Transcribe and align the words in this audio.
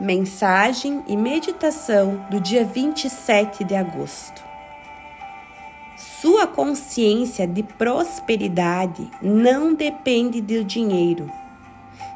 Mensagem 0.00 1.04
e 1.06 1.14
meditação 1.14 2.24
do 2.30 2.40
dia 2.40 2.64
27 2.64 3.62
de 3.64 3.74
agosto. 3.74 4.42
Sua 5.94 6.46
consciência 6.46 7.46
de 7.46 7.62
prosperidade 7.62 9.10
não 9.20 9.74
depende 9.74 10.40
do 10.40 10.64
dinheiro. 10.64 11.30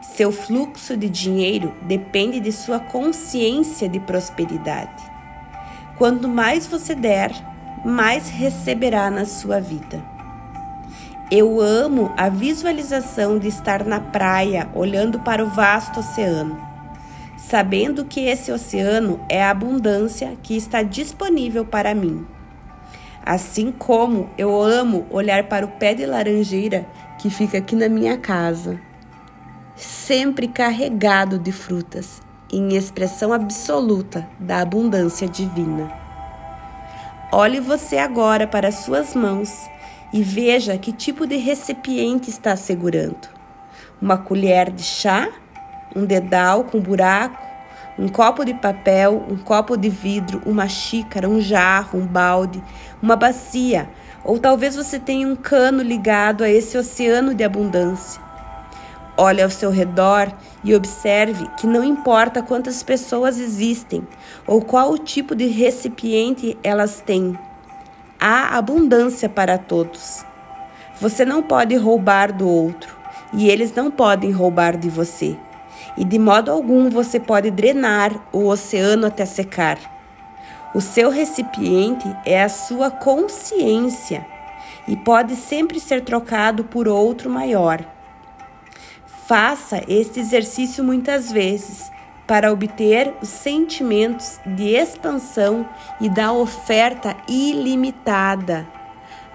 Seu 0.00 0.32
fluxo 0.32 0.96
de 0.96 1.10
dinheiro 1.10 1.74
depende 1.82 2.40
de 2.40 2.52
sua 2.52 2.80
consciência 2.80 3.86
de 3.86 4.00
prosperidade. 4.00 5.04
Quanto 5.98 6.26
mais 6.26 6.66
você 6.66 6.94
der, 6.94 7.32
mais 7.84 8.30
receberá 8.30 9.10
na 9.10 9.26
sua 9.26 9.60
vida. 9.60 10.02
Eu 11.30 11.60
amo 11.60 12.10
a 12.16 12.30
visualização 12.30 13.38
de 13.38 13.48
estar 13.48 13.84
na 13.84 14.00
praia 14.00 14.70
olhando 14.74 15.20
para 15.20 15.44
o 15.44 15.50
vasto 15.50 16.00
oceano 16.00 16.72
sabendo 17.48 18.04
que 18.06 18.20
esse 18.20 18.50
oceano 18.50 19.20
é 19.28 19.42
a 19.42 19.50
abundância 19.50 20.36
que 20.42 20.56
está 20.56 20.82
disponível 20.82 21.64
para 21.64 21.94
mim. 21.94 22.26
Assim 23.24 23.70
como 23.70 24.30
eu 24.36 24.62
amo 24.62 25.06
olhar 25.10 25.44
para 25.44 25.64
o 25.64 25.72
pé 25.72 25.94
de 25.94 26.06
laranjeira 26.06 26.86
que 27.18 27.28
fica 27.30 27.58
aqui 27.58 27.76
na 27.76 27.88
minha 27.88 28.16
casa, 28.16 28.80
sempre 29.76 30.48
carregado 30.48 31.38
de 31.38 31.52
frutas, 31.52 32.20
em 32.52 32.76
expressão 32.76 33.32
absoluta 33.32 34.26
da 34.38 34.60
abundância 34.60 35.28
divina. 35.28 35.92
Olhe 37.32 37.60
você 37.60 37.98
agora 37.98 38.46
para 38.46 38.70
suas 38.70 39.14
mãos 39.14 39.50
e 40.12 40.22
veja 40.22 40.78
que 40.78 40.92
tipo 40.92 41.26
de 41.26 41.36
recipiente 41.36 42.30
está 42.30 42.56
segurando. 42.56 43.28
Uma 44.00 44.18
colher 44.18 44.70
de 44.70 44.82
chá 44.82 45.28
um 45.94 46.04
dedal 46.04 46.64
com 46.64 46.80
buraco, 46.80 47.44
um 47.98 48.08
copo 48.08 48.44
de 48.44 48.54
papel, 48.54 49.24
um 49.28 49.36
copo 49.36 49.76
de 49.76 49.88
vidro, 49.88 50.42
uma 50.44 50.68
xícara, 50.68 51.28
um 51.28 51.40
jarro, 51.40 51.98
um 52.00 52.06
balde, 52.06 52.62
uma 53.00 53.14
bacia, 53.14 53.88
ou 54.24 54.38
talvez 54.38 54.74
você 54.74 54.98
tenha 54.98 55.28
um 55.28 55.36
cano 55.36 55.82
ligado 55.82 56.42
a 56.42 56.50
esse 56.50 56.76
oceano 56.76 57.34
de 57.34 57.44
abundância. 57.44 58.20
Olhe 59.16 59.40
ao 59.40 59.50
seu 59.50 59.70
redor 59.70 60.32
e 60.64 60.74
observe 60.74 61.48
que 61.56 61.68
não 61.68 61.84
importa 61.84 62.42
quantas 62.42 62.82
pessoas 62.82 63.38
existem 63.38 64.04
ou 64.44 64.60
qual 64.60 64.90
o 64.90 64.98
tipo 64.98 65.36
de 65.36 65.46
recipiente 65.46 66.58
elas 66.64 67.00
têm, 67.00 67.38
há 68.18 68.56
abundância 68.58 69.28
para 69.28 69.56
todos. 69.56 70.24
Você 71.00 71.24
não 71.24 71.42
pode 71.44 71.76
roubar 71.76 72.32
do 72.32 72.48
outro 72.48 72.96
e 73.32 73.48
eles 73.48 73.72
não 73.72 73.88
podem 73.88 74.32
roubar 74.32 74.76
de 74.76 74.88
você 74.88 75.36
e 75.96 76.04
de 76.04 76.18
modo 76.18 76.50
algum 76.50 76.88
você 76.90 77.20
pode 77.20 77.50
drenar 77.50 78.12
o 78.32 78.46
oceano 78.46 79.06
até 79.06 79.24
secar. 79.24 79.78
O 80.74 80.80
seu 80.80 81.10
recipiente 81.10 82.04
é 82.24 82.42
a 82.42 82.48
sua 82.48 82.90
consciência 82.90 84.26
e 84.88 84.96
pode 84.96 85.36
sempre 85.36 85.78
ser 85.78 86.02
trocado 86.02 86.64
por 86.64 86.88
outro 86.88 87.30
maior. 87.30 87.84
Faça 89.26 89.82
este 89.88 90.20
exercício 90.20 90.82
muitas 90.82 91.30
vezes 91.30 91.90
para 92.26 92.52
obter 92.52 93.14
os 93.22 93.28
sentimentos 93.28 94.40
de 94.44 94.74
expansão 94.74 95.68
e 96.00 96.08
da 96.08 96.32
oferta 96.32 97.16
ilimitada. 97.28 98.66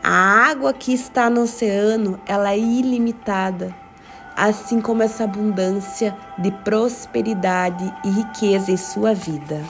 A 0.04 0.50
água 0.50 0.74
que 0.74 0.94
está 0.94 1.30
no 1.30 1.42
oceano, 1.42 2.20
ela 2.26 2.52
é 2.52 2.60
ilimitada 2.60 3.76
assim 4.40 4.80
como 4.80 5.04
essa 5.04 5.26
abundância 5.26 6.16
de 6.38 6.50
prosperidade 6.50 7.94
e 8.06 8.10
riqueza 8.10 8.72
em 8.72 8.78
sua 8.78 9.14
vida. 9.14 9.62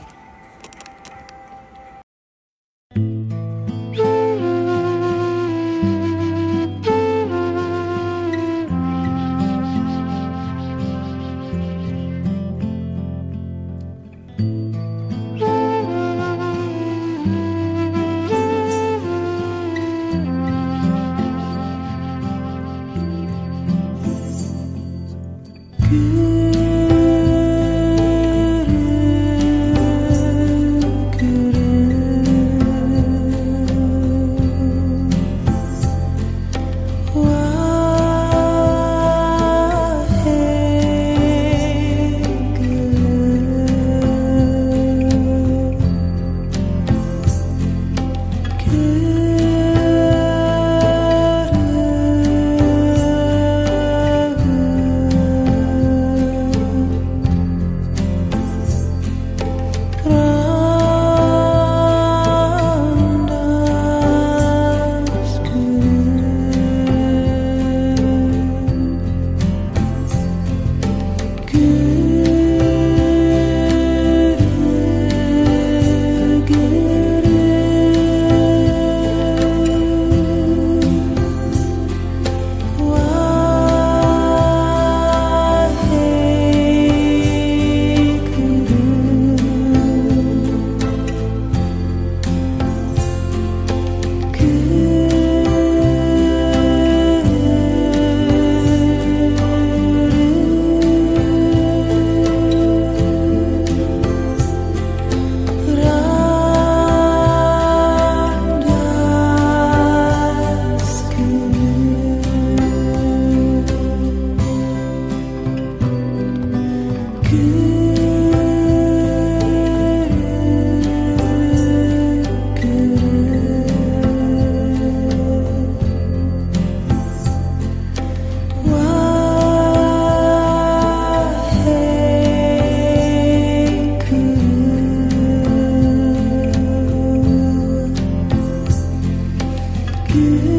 You. 140.12 140.59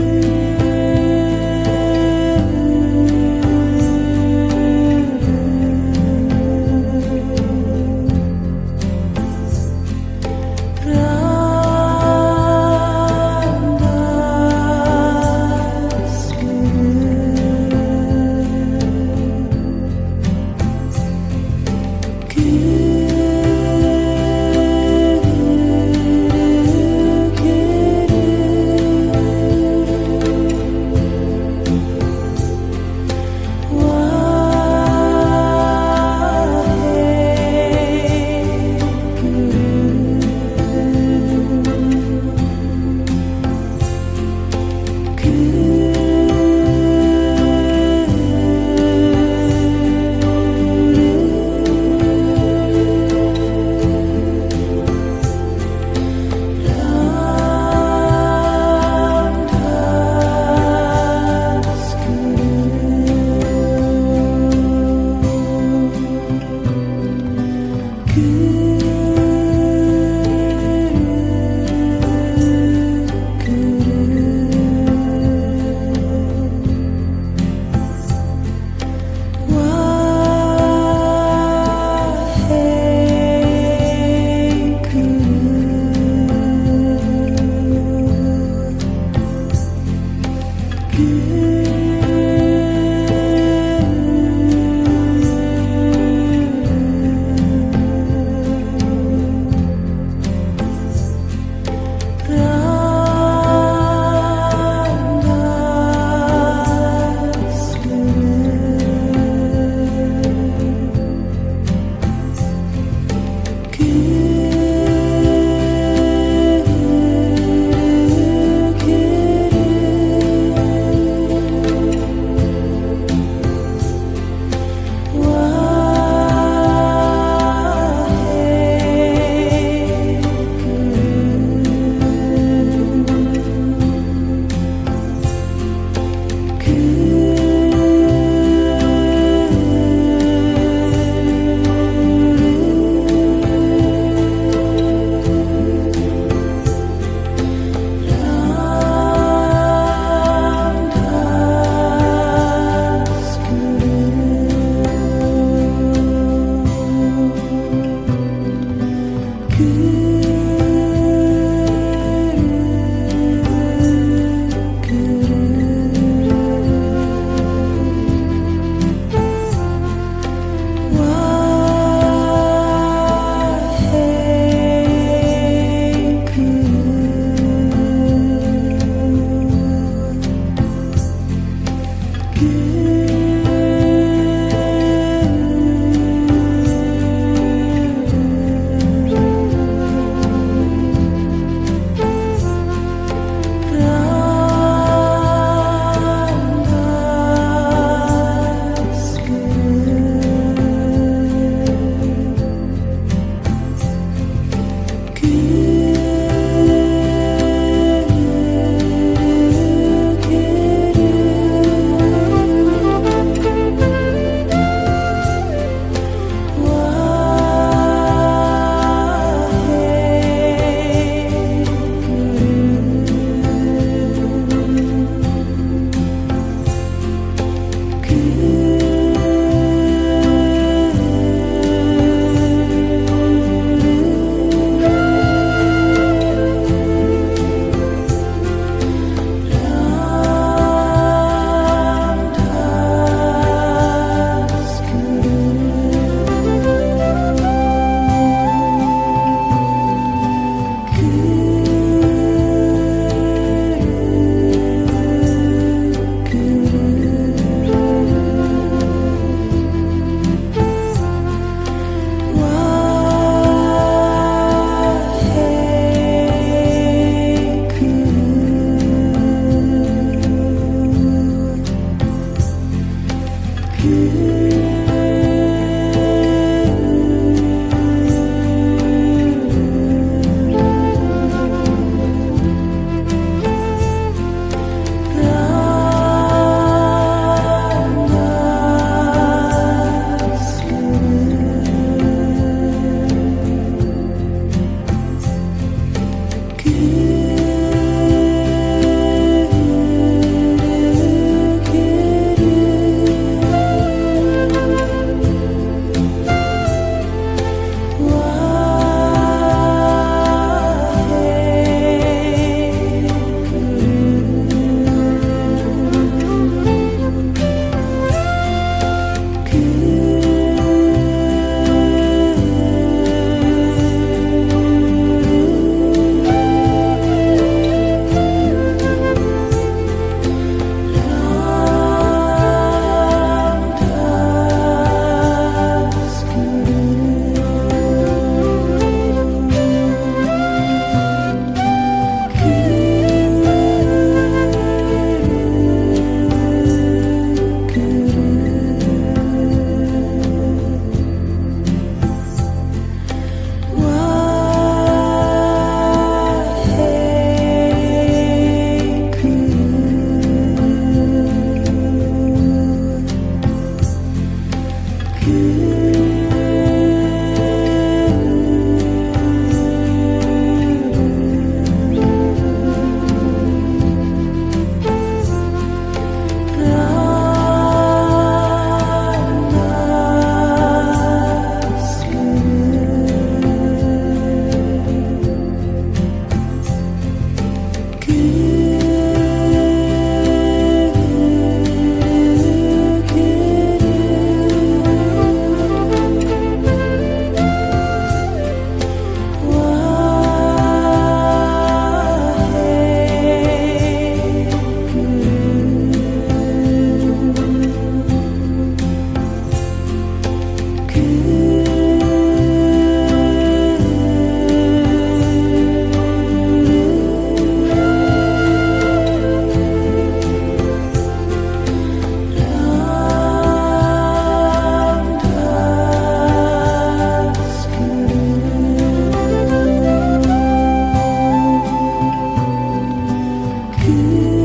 you. 433.90 434.39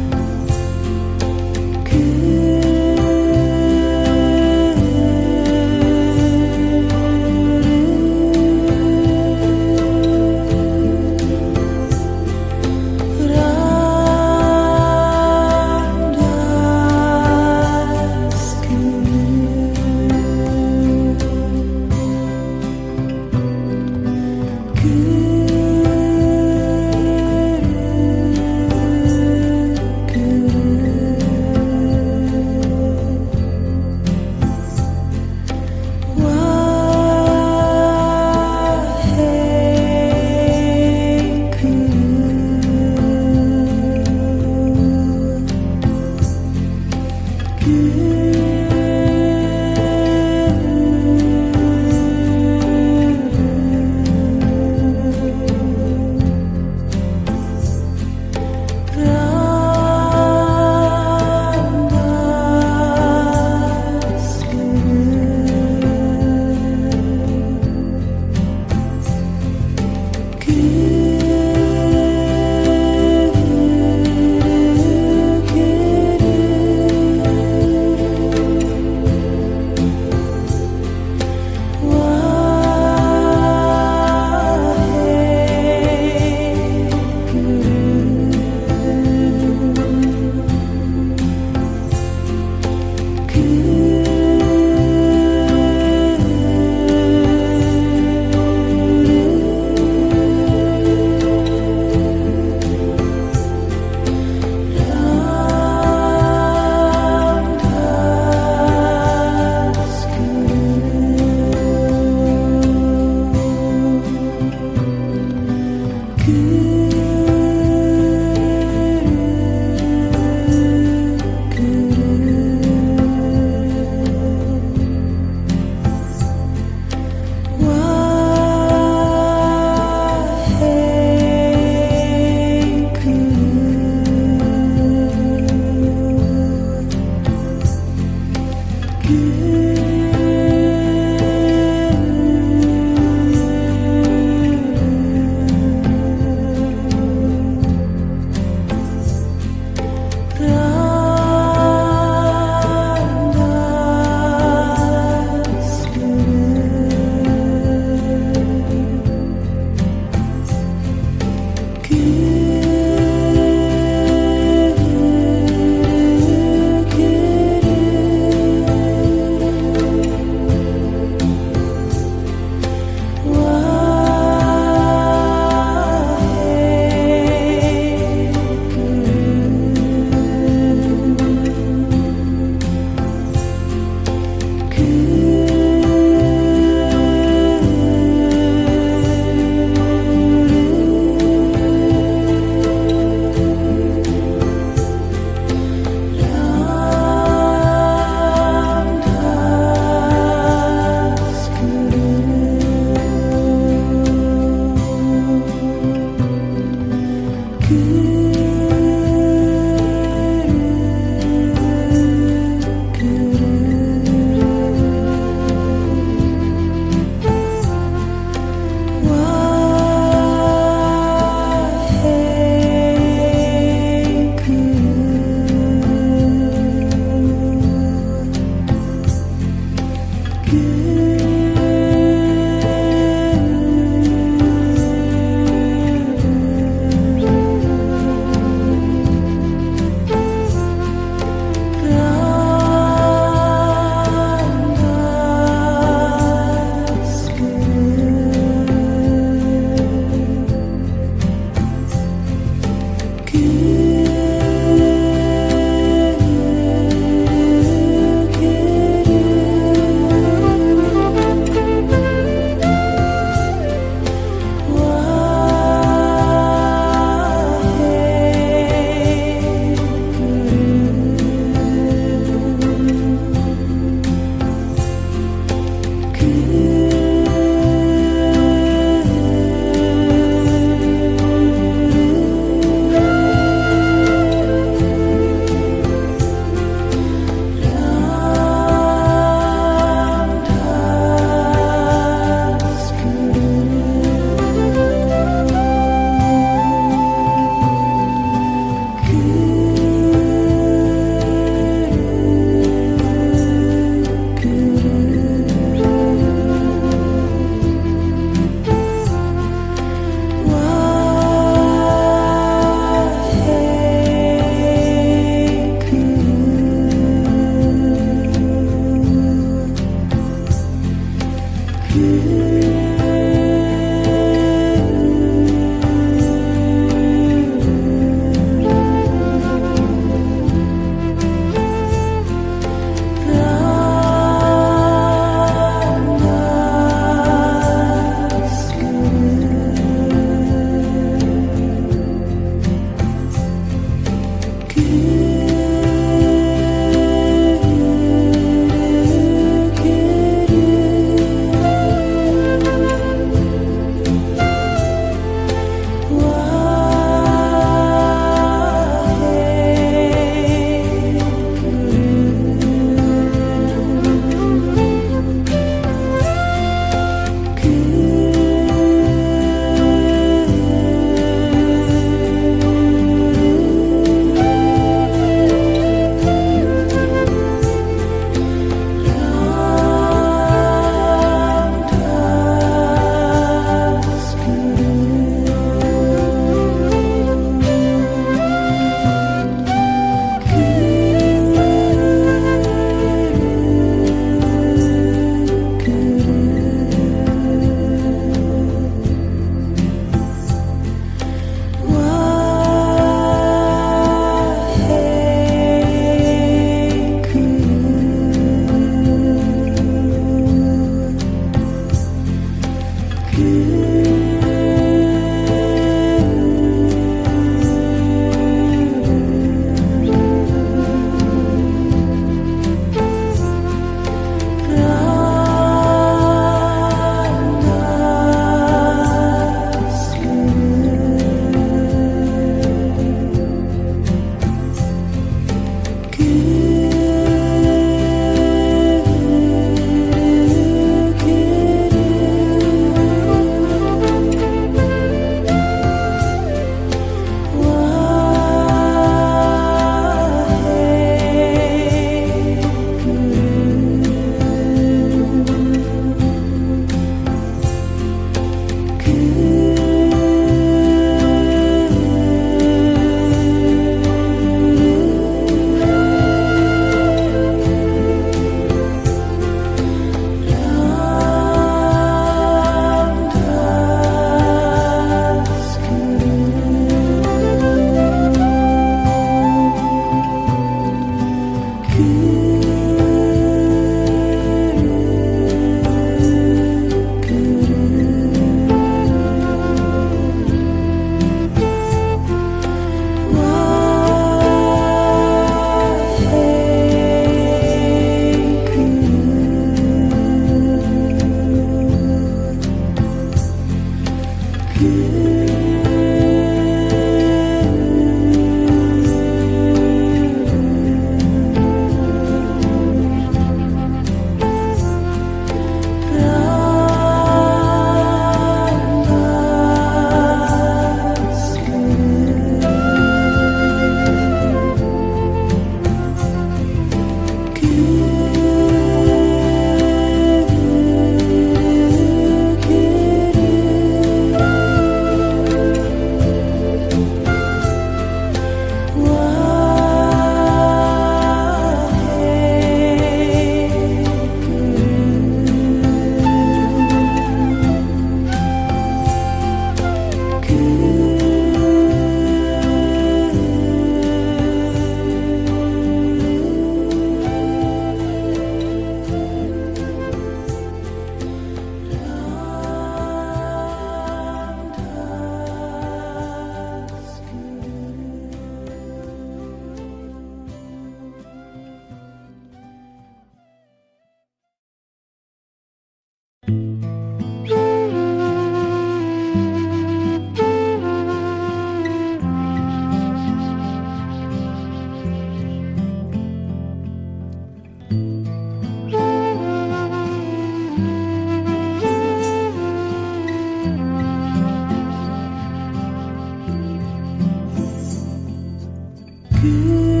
good. 599.41 600.00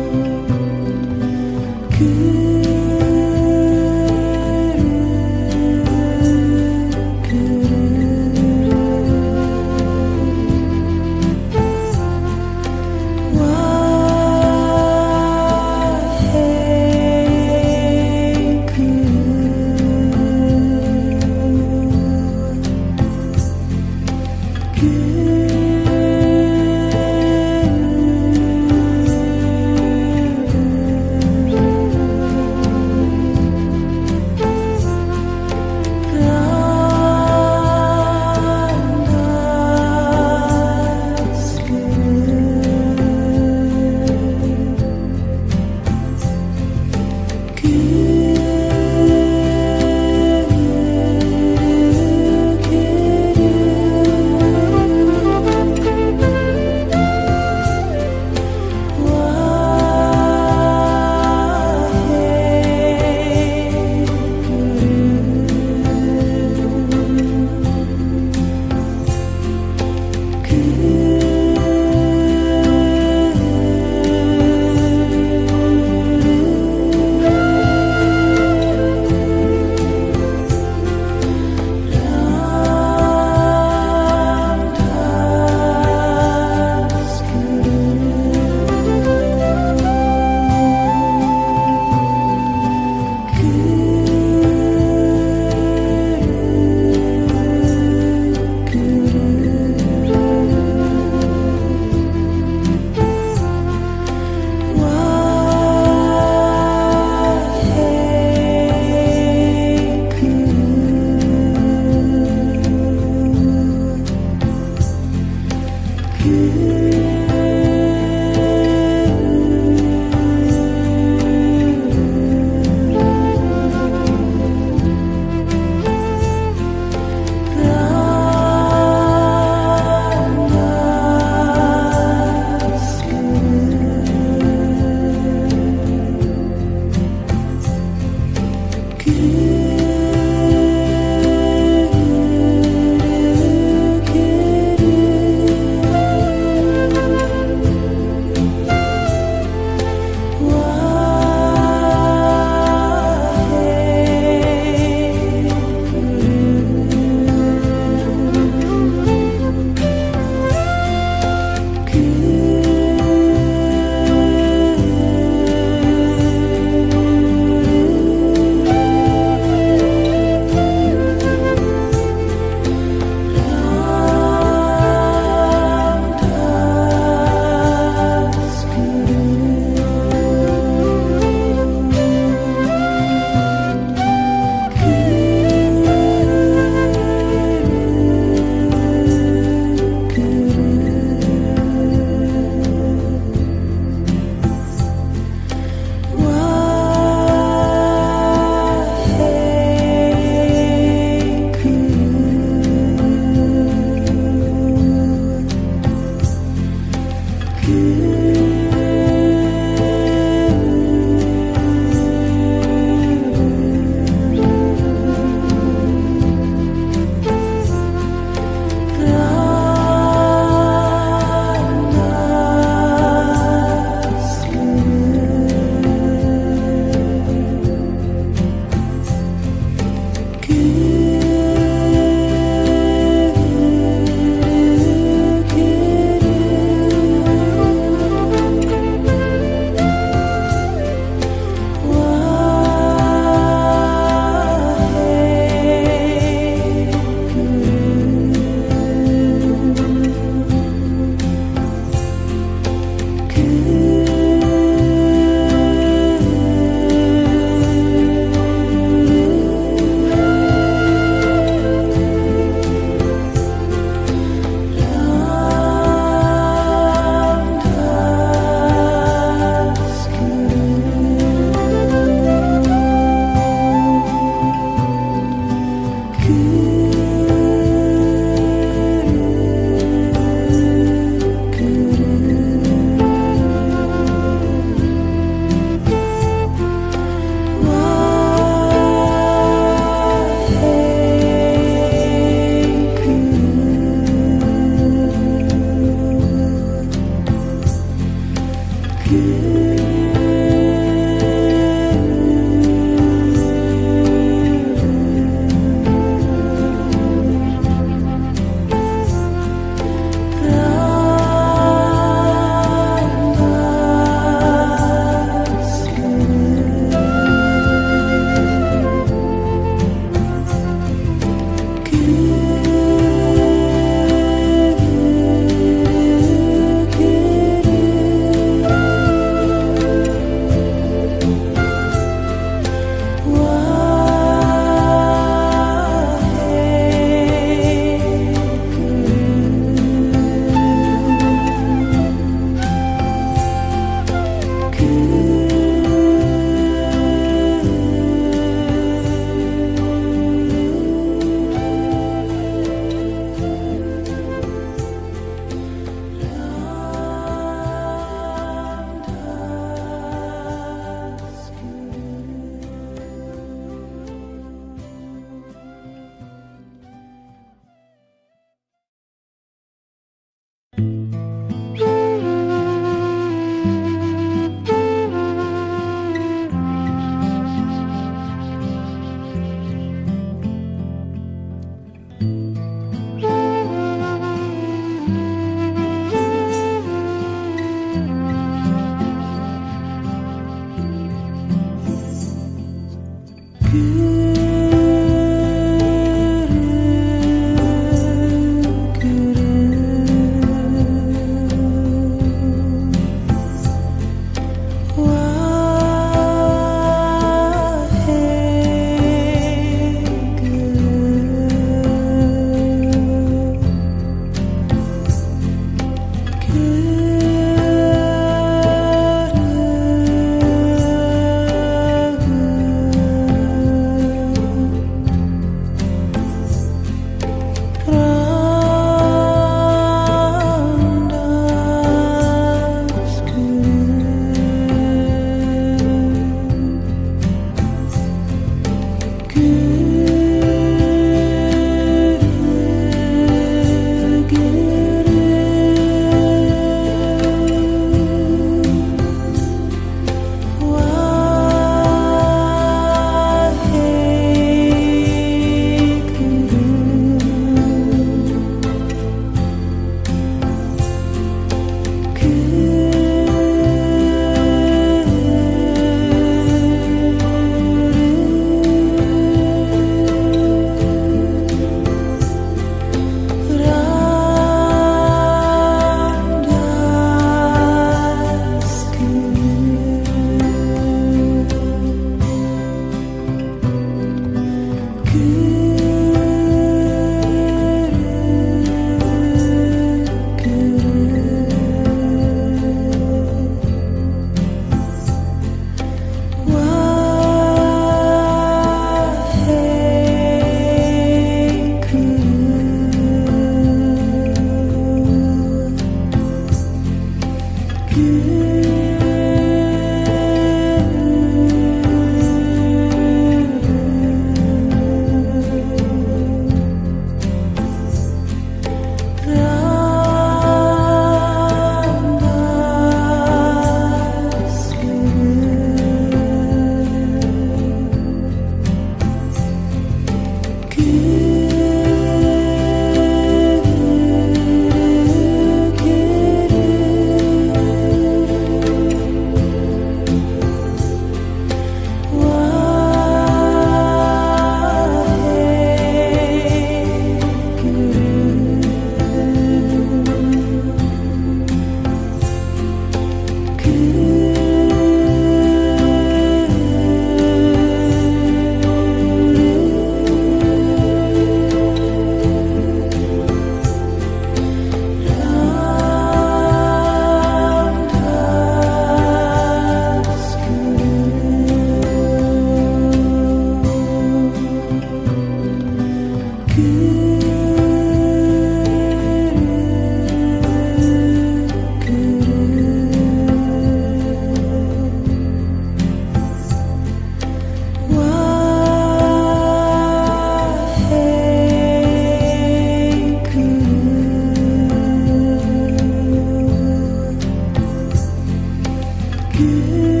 月 599.41 600.00